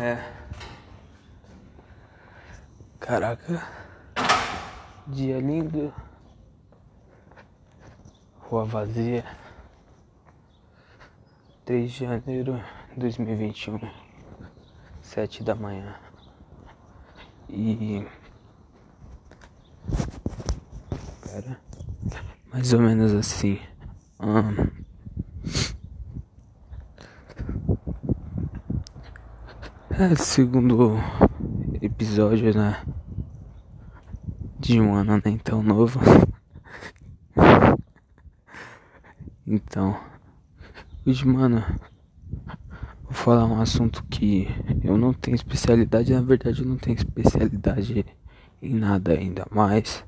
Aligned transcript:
É. 0.00 0.16
Caraca. 2.98 3.68
Dia 5.06 5.38
lindo. 5.38 5.92
Rua 8.38 8.64
vazia. 8.64 9.26
3 11.66 11.92
de 11.92 11.98
janeiro 12.06 12.64
de 12.94 12.98
2021. 12.98 13.78
7 15.02 15.44
da 15.44 15.54
manhã. 15.54 15.94
E. 17.50 18.06
Pera. 21.22 21.60
Mais 22.50 22.72
ou 22.72 22.80
menos 22.80 23.12
assim. 23.12 23.60
Um, 24.18 24.79
É, 30.00 30.14
segundo 30.14 30.94
episódio, 31.82 32.56
né? 32.56 32.82
De 34.58 34.80
um 34.80 34.94
ano 34.94 35.20
nem 35.22 35.36
tão 35.36 35.62
novo. 35.62 36.00
Então, 39.46 39.94
hoje, 41.06 41.26
mano, 41.28 41.62
vou 43.02 43.12
falar 43.12 43.44
um 43.44 43.60
assunto 43.60 44.02
que 44.04 44.48
eu 44.82 44.96
não 44.96 45.12
tenho 45.12 45.34
especialidade. 45.34 46.14
Na 46.14 46.22
verdade, 46.22 46.62
eu 46.62 46.66
não 46.66 46.78
tenho 46.78 46.96
especialidade 46.96 48.06
em 48.62 48.72
nada 48.72 49.12
ainda, 49.12 49.46
mas 49.50 50.02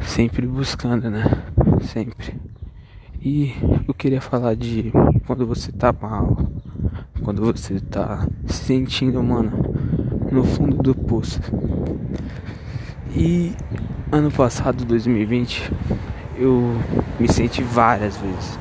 sempre 0.00 0.48
buscando, 0.48 1.08
né? 1.08 1.22
Sempre. 1.80 2.34
E 3.20 3.54
eu 3.86 3.94
queria 3.94 4.20
falar 4.20 4.56
de 4.56 4.90
quando 5.28 5.46
você 5.46 5.70
tá 5.70 5.92
mal 5.92 6.53
quando 7.24 7.42
você 7.42 7.80
tá 7.80 8.28
se 8.46 8.64
sentindo, 8.64 9.22
mano, 9.22 9.50
no 10.30 10.44
fundo 10.44 10.76
do 10.76 10.94
poço. 10.94 11.40
E 13.16 13.54
ano 14.12 14.30
passado, 14.30 14.84
2020, 14.84 15.72
eu 16.36 16.62
me 17.18 17.26
senti 17.26 17.62
várias 17.62 18.16
vezes 18.18 18.58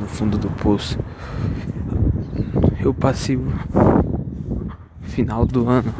no 0.00 0.08
fundo 0.08 0.36
do 0.36 0.50
poço. 0.50 0.98
Eu 2.80 2.92
passei 2.92 3.36
o 3.36 3.52
final 5.02 5.46
do 5.46 5.68
ano 5.68 5.94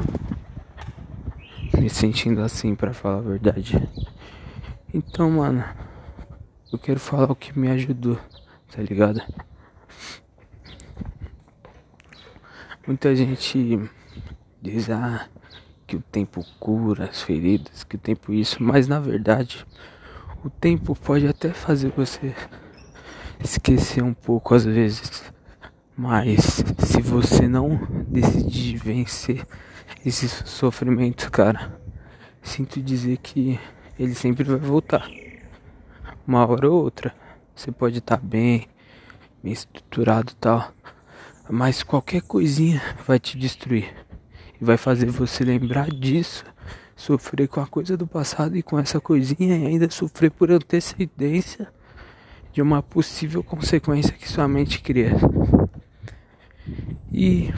me 1.78 1.88
sentindo 1.88 2.40
assim, 2.42 2.74
para 2.74 2.92
falar 2.92 3.18
a 3.18 3.22
verdade. 3.22 3.88
Então, 4.92 5.30
mano, 5.30 5.64
eu 6.72 6.78
quero 6.78 6.98
falar 6.98 7.30
o 7.30 7.36
que 7.36 7.56
me 7.56 7.70
ajudou, 7.70 8.18
tá 8.74 8.82
ligado? 8.82 9.22
Muita 12.86 13.14
gente 13.14 13.78
diz 14.60 14.90
ah, 14.90 15.28
que 15.86 15.94
o 15.94 16.00
tempo 16.00 16.44
cura 16.58 17.04
as 17.04 17.22
feridas, 17.22 17.84
que 17.84 17.94
o 17.94 17.98
tempo 17.98 18.32
isso, 18.32 18.62
mas 18.62 18.88
na 18.88 18.98
verdade 18.98 19.64
o 20.44 20.50
tempo 20.50 20.96
pode 20.96 21.28
até 21.28 21.50
fazer 21.50 21.90
você 21.90 22.34
esquecer 23.38 24.02
um 24.02 24.12
pouco 24.12 24.54
às 24.54 24.64
vezes. 24.64 25.22
Mas 25.96 26.64
se 26.78 27.00
você 27.00 27.46
não 27.46 27.78
decidir 28.08 28.78
vencer 28.78 29.46
esse 30.04 30.28
sofrimento, 30.28 31.30
cara, 31.30 31.80
sinto 32.42 32.82
dizer 32.82 33.18
que 33.18 33.60
ele 33.96 34.14
sempre 34.16 34.42
vai 34.42 34.58
voltar. 34.58 35.08
Uma 36.26 36.44
hora 36.44 36.68
ou 36.68 36.82
outra. 36.82 37.14
Você 37.54 37.70
pode 37.70 37.98
estar 37.98 38.16
tá 38.16 38.22
bem, 38.22 38.66
bem 39.40 39.52
estruturado 39.52 40.32
e 40.32 40.36
tal. 40.36 40.72
Mas 41.50 41.82
qualquer 41.82 42.22
coisinha 42.22 42.80
vai 43.06 43.18
te 43.18 43.36
destruir. 43.36 43.92
E 44.60 44.64
vai 44.64 44.76
fazer 44.76 45.06
você 45.06 45.44
lembrar 45.44 45.90
disso, 45.90 46.44
sofrer 46.94 47.48
com 47.48 47.60
a 47.60 47.66
coisa 47.66 47.96
do 47.96 48.06
passado 48.06 48.56
e 48.56 48.62
com 48.62 48.78
essa 48.78 49.00
coisinha 49.00 49.56
e 49.56 49.66
ainda 49.66 49.90
sofrer 49.90 50.30
por 50.30 50.50
antecedência 50.50 51.68
de 52.52 52.62
uma 52.62 52.82
possível 52.82 53.42
consequência 53.42 54.12
que 54.12 54.28
sua 54.28 54.46
mente 54.46 54.80
cria. 54.80 55.12
E 57.10 57.50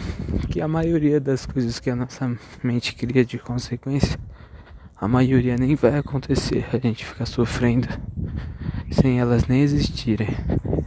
que 0.50 0.60
a 0.60 0.68
maioria 0.68 1.20
das 1.20 1.44
coisas 1.44 1.78
que 1.78 1.90
a 1.90 1.96
nossa 1.96 2.36
mente 2.62 2.94
cria 2.94 3.24
de 3.24 3.38
consequência, 3.38 4.18
a 4.96 5.06
maioria 5.06 5.56
nem 5.56 5.74
vai 5.74 5.98
acontecer. 5.98 6.64
A 6.72 6.78
gente 6.78 7.04
fica 7.04 7.26
sofrendo 7.26 7.88
sem 8.90 9.20
elas 9.20 9.46
nem 9.46 9.60
existirem, 9.60 10.28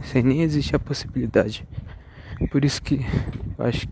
sem 0.02 0.22
nem 0.22 0.42
existir 0.42 0.74
a 0.74 0.80
possibilidade. 0.80 1.66
Por 2.46 2.64
isso 2.64 2.80
que 2.82 3.04
eu 3.58 3.64
acho 3.64 3.88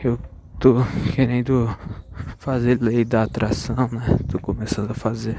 que 0.00 0.08
eu 0.08 0.18
tô 0.58 0.76
querendo 1.14 1.74
fazer 2.38 2.80
lei 2.80 3.04
da 3.04 3.22
atração, 3.22 3.88
né? 3.92 4.18
Tô 4.28 4.38
começando 4.38 4.90
a 4.90 4.94
fazer. 4.94 5.36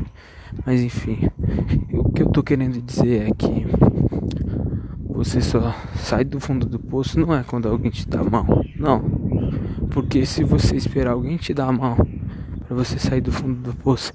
Mas 0.65 0.81
enfim, 0.81 1.29
o 1.91 2.11
que 2.11 2.23
eu 2.23 2.29
tô 2.29 2.41
querendo 2.41 2.81
dizer 2.81 3.29
é 3.29 3.31
que 3.31 3.65
você 5.07 5.41
só 5.41 5.73
sai 5.95 6.23
do 6.23 6.39
fundo 6.39 6.65
do 6.65 6.79
poço 6.79 7.19
não 7.19 7.33
é 7.33 7.43
quando 7.43 7.67
alguém 7.67 7.91
te 7.91 8.07
dá 8.07 8.19
a 8.19 8.23
mão. 8.23 8.63
Não. 8.75 9.01
Porque 9.91 10.25
se 10.25 10.43
você 10.43 10.75
esperar 10.75 11.11
alguém 11.13 11.37
te 11.37 11.53
dar 11.53 11.67
a 11.67 11.71
mão 11.71 11.97
para 12.67 12.75
você 12.75 12.99
sair 12.99 13.21
do 13.21 13.31
fundo 13.31 13.55
do 13.59 13.75
poço 13.75 14.13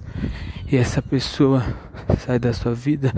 e 0.71 0.77
essa 0.77 1.03
pessoa 1.03 1.63
sai 2.19 2.39
da 2.39 2.53
sua 2.53 2.75
vida, 2.75 3.13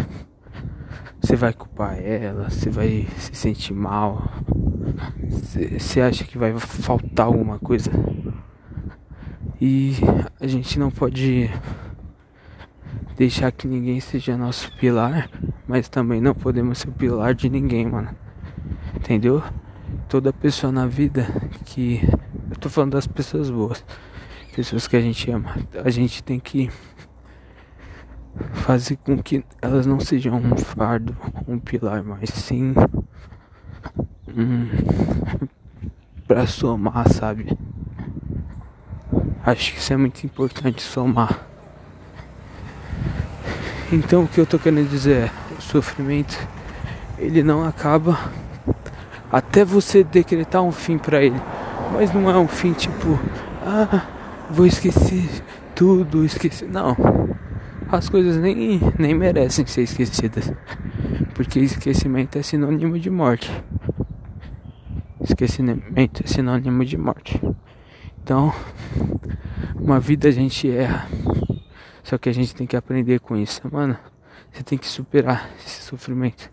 você 1.35 1.37
vai 1.37 1.53
culpar 1.53 1.99
ela, 2.01 2.49
você 2.49 2.71
vai 2.71 3.09
se 3.17 3.35
sentir 3.35 3.75
mal, 3.75 4.23
você 5.77 6.01
acha 6.01 6.23
que 6.23 6.39
vai 6.39 6.57
faltar 6.59 7.27
alguma 7.27 7.59
coisa. 7.59 7.91
E 9.61 9.95
a 10.41 10.47
gente 10.47 10.79
não 10.79 10.93
pode 10.93 11.51
deixar 13.17 13.51
que 13.51 13.67
ninguém 13.67 13.99
seja 13.99 14.37
nosso 14.37 14.71
pilar, 14.79 15.29
mas 15.67 15.89
também 15.89 16.21
não 16.21 16.35
podemos 16.35 16.79
ser 16.79 16.93
pilar 16.93 17.35
de 17.35 17.51
ninguém, 17.51 17.87
mano. 17.87 18.15
Entendeu? 18.95 19.43
Toda 20.09 20.33
pessoa 20.33 20.73
na 20.73 20.87
vida 20.87 21.27
que. 21.65 22.01
Eu 22.49 22.57
tô 22.61 22.69
falando 22.69 22.93
das 22.93 23.09
pessoas 23.09 23.51
boas, 23.51 23.85
pessoas 24.55 24.87
que 24.87 24.97
a 24.97 25.01
gente 25.01 25.29
ama. 25.33 25.57
A 25.85 25.91
gente 25.91 26.23
tem 26.23 26.39
que 26.39 26.71
fazer 28.53 28.97
com 28.97 29.23
que 29.23 29.45
elas 29.61 29.87
não 29.87 30.01
sejam 30.01 30.37
um 30.37 30.57
fardo, 30.57 31.17
um 31.47 31.59
pilar, 31.59 32.03
mas 32.03 32.31
sim 32.31 32.75
um 34.29 34.69
para 36.27 36.47
somar, 36.47 37.09
sabe? 37.13 37.57
Acho 39.45 39.73
que 39.73 39.79
isso 39.79 39.93
é 39.93 39.97
muito 39.97 40.25
importante 40.25 40.83
somar. 40.83 41.47
Então 43.93 44.25
o 44.25 44.29
que 44.29 44.41
eu 44.41 44.47
tô 44.47 44.59
querendo 44.59 44.89
dizer 44.89 45.27
é, 45.27 45.31
o 45.59 45.63
sofrimento 45.63 46.37
ele 47.19 47.43
não 47.43 47.65
acaba 47.65 48.19
até 49.31 49.65
você 49.65 50.03
decretar 50.03 50.63
um 50.63 50.73
fim 50.73 50.99
para 50.99 51.23
ele. 51.23 51.41
Mas 51.93 52.13
não 52.13 52.31
é 52.31 52.37
um 52.37 52.49
fim 52.49 52.73
tipo, 52.73 53.19
ah, 53.63 54.07
vou 54.51 54.67
esquecer 54.67 55.29
tudo, 55.75 56.25
esquecer. 56.25 56.69
Não 56.69 56.97
as 57.95 58.09
coisas 58.09 58.37
nem, 58.37 58.81
nem 58.99 59.15
merecem 59.15 59.67
ser 59.67 59.83
esquecidas. 59.83 60.53
Porque 61.35 61.59
esquecimento 61.59 62.39
é 62.39 62.43
sinônimo 62.43 62.99
de 62.99 63.11
morte. 63.11 63.51
Esquecimento 65.21 66.23
é 66.25 66.27
sinônimo 66.27 66.85
de 66.85 66.97
morte. 66.97 67.41
Então, 68.23 68.53
uma 69.75 69.99
vida 69.99 70.29
a 70.29 70.31
gente 70.31 70.71
erra. 70.71 71.09
Só 72.03 72.19
que 72.19 72.29
a 72.29 72.33
gente 72.33 72.55
tem 72.55 72.67
que 72.67 72.77
aprender 72.77 73.21
com 73.21 73.37
isso, 73.37 73.63
mano. 73.71 73.97
Você 74.53 74.63
tem 74.63 74.79
que 74.79 74.87
superar 74.87 75.51
esse 75.59 75.83
sofrimento. 75.83 76.51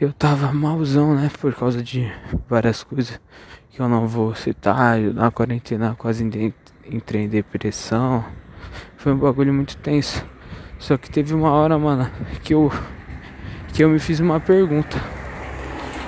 Eu 0.00 0.12
tava 0.12 0.52
malzão, 0.52 1.14
né? 1.14 1.30
Por 1.40 1.54
causa 1.54 1.82
de 1.82 2.12
várias 2.48 2.84
coisas 2.84 3.20
que 3.70 3.80
eu 3.80 3.88
não 3.88 4.06
vou 4.06 4.34
citar. 4.34 4.98
Na 5.00 5.30
quarentena 5.30 5.96
quase 5.98 6.24
entrei 6.86 7.24
em 7.24 7.28
depressão. 7.28 8.24
Foi 8.96 9.12
um 9.12 9.18
bagulho 9.18 9.52
muito 9.52 9.76
tenso. 9.78 10.24
Só 10.78 10.96
que 10.96 11.10
teve 11.10 11.34
uma 11.34 11.50
hora, 11.50 11.78
mano, 11.78 12.10
que 12.42 12.54
eu 12.54 12.70
que 13.72 13.84
eu 13.84 13.88
me 13.88 13.98
fiz 13.98 14.18
uma 14.20 14.40
pergunta. 14.40 14.96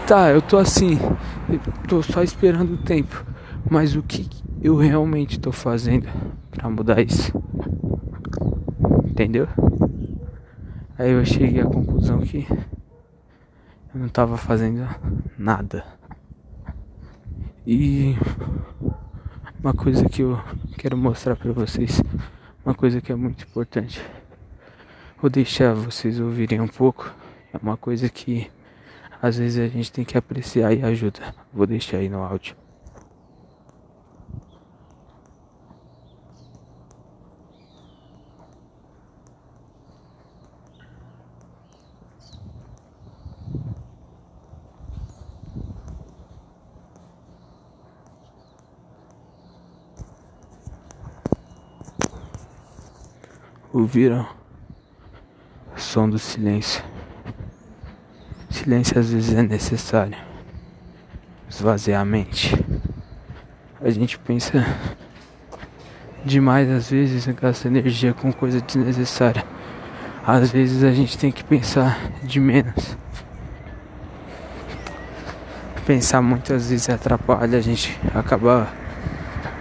Tá, 0.07 0.31
eu 0.31 0.43
tô 0.43 0.57
assim, 0.57 0.99
tô 1.87 2.03
só 2.03 2.23
esperando 2.23 2.75
o 2.75 2.79
tempo, 2.79 3.25
mas 3.71 3.95
o 3.95 4.03
que 4.03 4.29
eu 4.61 4.77
realmente 4.77 5.39
tô 5.39 5.53
fazendo 5.53 6.09
para 6.51 6.69
mudar 6.69 7.01
isso? 7.01 7.33
Entendeu? 9.05 9.47
Aí 10.99 11.13
eu 11.13 11.25
cheguei 11.25 11.61
à 11.61 11.65
conclusão 11.65 12.21
que 12.21 12.47
eu 12.51 14.01
não 14.01 14.09
tava 14.09 14.37
fazendo 14.37 14.89
nada. 15.39 15.85
E 17.67 18.17
uma 19.63 19.73
coisa 19.73 20.09
que 20.09 20.23
eu 20.23 20.41
quero 20.77 20.97
mostrar 20.97 21.37
para 21.37 21.53
vocês, 21.53 22.03
uma 22.65 22.75
coisa 22.75 23.01
que 23.01 23.13
é 23.13 23.15
muito 23.15 23.45
importante. 23.45 24.03
Vou 25.21 25.29
deixar 25.29 25.75
vocês 25.75 26.19
ouvirem 26.19 26.63
um 26.63 26.67
pouco. 26.67 27.15
É 27.53 27.59
uma 27.59 27.77
coisa 27.77 28.09
que 28.09 28.51
às 29.21 29.37
vezes 29.37 29.59
a 29.59 29.69
gente 29.69 29.93
tem 29.93 30.03
que 30.03 30.17
apreciar 30.17 30.73
e 30.73 30.83
ajuda. 30.83 31.35
Vou 31.53 31.67
deixar 31.67 31.99
aí 31.99 32.09
no 32.09 32.23
áudio. 32.23 32.57
Ouviram? 53.71 54.40
Som 55.91 56.09
do 56.09 56.21
silêncio. 56.21 56.85
Silêncio 58.49 58.97
às 58.97 59.11
vezes 59.11 59.35
é 59.35 59.43
necessário. 59.43 60.17
Esvaziar 61.49 62.01
a 62.01 62.05
mente. 62.05 62.57
A 63.83 63.91
gente 63.91 64.17
pensa 64.17 64.65
demais 66.25 66.71
às 66.71 66.91
vezes 66.91 67.27
gasta 67.35 67.67
energia 67.67 68.15
com 68.15 68.33
coisa 68.33 68.61
desnecessária. 68.61 69.45
Às 70.25 70.53
vezes 70.53 70.85
a 70.85 70.93
gente 70.93 71.19
tem 71.19 71.33
que 71.33 71.43
pensar 71.43 71.99
de 72.23 72.39
menos. 72.39 72.97
Pensar 75.85 76.23
muitas 76.23 76.71
vezes 76.71 76.89
atrapalha 76.89 77.59
a 77.59 77.61
gente 77.61 77.99
acabar 78.15 78.73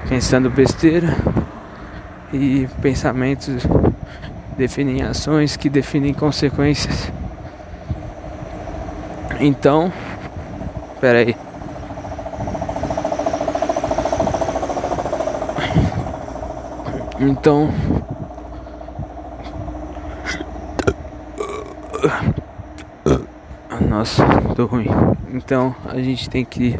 pensando 0.07 0.47
besteira 0.47 1.07
e 2.31 2.67
pensamentos 2.83 3.63
definem 4.59 5.03
ações 5.03 5.55
que 5.55 5.69
definem 5.69 6.13
consequências. 6.13 7.09
Então, 9.39 9.89
pera 10.99 11.19
aí. 11.19 11.35
Então, 17.21 17.69
nossa, 23.87 24.25
tô 24.55 24.65
ruim. 24.65 24.87
Então, 25.33 25.73
a 25.85 26.01
gente 26.01 26.29
tem 26.29 26.43
que 26.43 26.77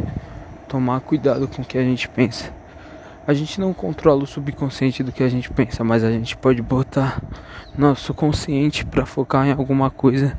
tomar 0.67 0.99
cuidado 0.99 1.47
com 1.47 1.61
o 1.61 1.65
que 1.65 1.77
a 1.77 1.83
gente 1.83 2.09
pensa. 2.09 2.58
A 3.29 3.33
gente 3.35 3.61
não 3.61 3.75
controla 3.75 4.23
o 4.23 4.25
subconsciente 4.25 5.03
do 5.03 5.11
que 5.11 5.21
a 5.21 5.29
gente 5.29 5.51
pensa, 5.51 5.83
mas 5.83 6.03
a 6.03 6.09
gente 6.09 6.35
pode 6.35 6.63
botar 6.63 7.21
nosso 7.77 8.11
consciente 8.11 8.83
para 8.83 9.05
focar 9.05 9.45
em 9.45 9.51
alguma 9.51 9.91
coisa 9.91 10.35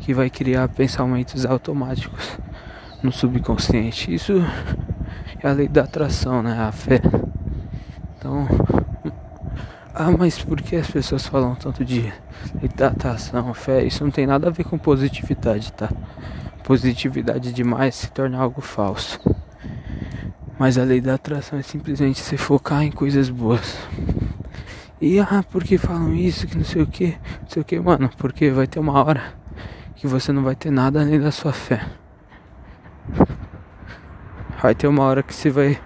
que 0.00 0.12
vai 0.12 0.28
criar 0.28 0.68
pensamentos 0.68 1.46
automáticos 1.46 2.36
no 3.00 3.12
subconsciente. 3.12 4.12
Isso 4.12 4.32
é 5.40 5.48
a 5.48 5.52
lei 5.52 5.68
da 5.68 5.84
atração, 5.84 6.42
né? 6.42 6.58
A 6.58 6.72
fé. 6.72 7.00
Então, 8.18 8.48
ah, 9.94 10.10
mas 10.10 10.42
por 10.42 10.60
que 10.60 10.74
as 10.74 10.90
pessoas 10.90 11.24
falam 11.24 11.54
tanto 11.54 11.84
de 11.84 12.12
lei 12.60 12.68
da 12.74 12.88
atração, 12.88 13.54
fé? 13.54 13.84
Isso 13.84 14.02
não 14.02 14.10
tem 14.10 14.26
nada 14.26 14.48
a 14.48 14.50
ver 14.50 14.64
com 14.64 14.76
positividade, 14.76 15.72
tá? 15.74 15.88
Positividade 16.64 17.52
demais 17.52 17.94
se 17.94 18.10
torna 18.10 18.36
algo 18.36 18.60
falso. 18.60 19.20
Mas 20.62 20.78
a 20.78 20.84
lei 20.84 21.00
da 21.00 21.14
atração 21.14 21.58
é 21.58 21.62
simplesmente 21.62 22.20
se 22.20 22.36
focar 22.36 22.84
em 22.84 22.92
coisas 22.92 23.28
boas. 23.28 23.76
E 25.00 25.18
ah, 25.18 25.44
por 25.50 25.64
que 25.64 25.76
falam 25.76 26.14
isso? 26.14 26.46
Que 26.46 26.56
não 26.56 26.64
sei 26.64 26.82
o 26.82 26.86
que, 26.86 27.18
não 27.40 27.48
sei 27.48 27.62
o 27.62 27.64
que, 27.64 27.80
mano. 27.80 28.08
Porque 28.16 28.48
vai 28.48 28.68
ter 28.68 28.78
uma 28.78 28.92
hora 28.92 29.34
que 29.96 30.06
você 30.06 30.30
não 30.30 30.44
vai 30.44 30.54
ter 30.54 30.70
nada 30.70 31.00
além 31.00 31.18
da 31.18 31.32
sua 31.32 31.52
fé. 31.52 31.84
Vai 34.62 34.72
ter 34.72 34.86
uma 34.86 35.02
hora 35.02 35.20
que 35.20 35.34
você 35.34 35.50
vai 35.50 35.80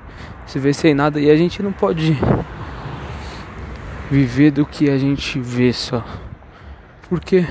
se 0.44 0.58
ver 0.58 0.74
sem 0.74 0.92
nada 0.92 1.18
e 1.18 1.30
a 1.30 1.36
gente 1.38 1.62
não 1.62 1.72
pode 1.72 2.14
viver 4.10 4.50
do 4.50 4.66
que 4.66 4.90
a 4.90 4.98
gente 4.98 5.40
vê 5.40 5.72
só. 5.72 6.04
Porque 7.08 7.46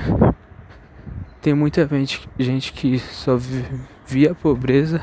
tem 1.42 1.54
muita 1.54 1.88
gente, 1.88 2.28
gente 2.38 2.72
que 2.72 3.00
só 3.00 3.36
via 4.06 4.32
pobreza, 4.32 5.02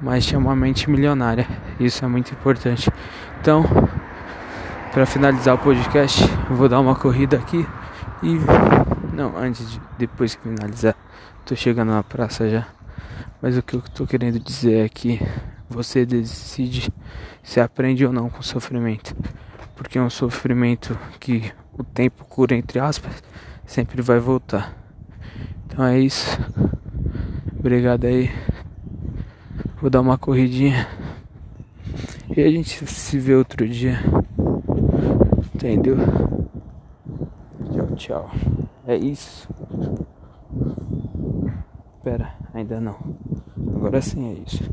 mas 0.00 0.26
tinha 0.26 0.38
uma 0.38 0.54
mente 0.54 0.90
milionária. 0.90 1.46
Isso 1.78 2.04
é 2.04 2.08
muito 2.08 2.32
importante. 2.32 2.90
Então, 3.40 3.64
para 4.92 5.06
finalizar 5.06 5.54
o 5.54 5.58
podcast, 5.58 6.22
eu 6.50 6.56
vou 6.56 6.68
dar 6.68 6.80
uma 6.80 6.94
corrida 6.94 7.36
aqui 7.36 7.66
e 8.22 8.38
não, 9.12 9.36
antes 9.36 9.70
de 9.70 9.80
depois 9.98 10.34
que 10.34 10.42
finalizar, 10.42 10.94
tô 11.44 11.54
chegando 11.54 11.90
na 11.90 12.02
praça 12.02 12.48
já. 12.48 12.66
Mas 13.40 13.56
o 13.56 13.62
que 13.62 13.76
eu 13.76 13.82
tô 13.82 14.06
querendo 14.06 14.38
dizer 14.38 14.84
é 14.84 14.88
que 14.88 15.20
você 15.68 16.06
decide 16.06 16.92
se 17.42 17.60
aprende 17.60 18.04
ou 18.06 18.12
não 18.12 18.28
com 18.28 18.42
sofrimento. 18.42 19.14
Porque 19.74 19.98
é 19.98 20.02
um 20.02 20.10
sofrimento 20.10 20.98
que 21.20 21.52
o 21.78 21.84
tempo 21.84 22.24
cura 22.24 22.54
entre 22.54 22.78
aspas, 22.78 23.22
sempre 23.64 24.00
vai 24.00 24.18
voltar. 24.18 24.72
Então 25.66 25.84
é 25.84 25.98
isso. 25.98 26.38
Obrigado 27.58 28.04
aí. 28.06 28.30
Vou 29.86 29.90
dar 29.92 30.00
uma 30.00 30.18
corridinha. 30.18 30.88
E 32.36 32.42
a 32.42 32.50
gente 32.50 32.84
se 32.88 33.18
vê 33.20 33.36
outro 33.36 33.68
dia. 33.68 34.00
Entendeu? 35.54 35.96
Tchau, 37.72 37.94
tchau. 37.94 38.30
É 38.84 38.96
isso. 38.96 39.48
Pera, 42.02 42.34
ainda 42.52 42.80
não. 42.80 42.96
Agora 43.76 44.02
sim 44.02 44.28
é 44.28 44.42
isso. 44.44 44.64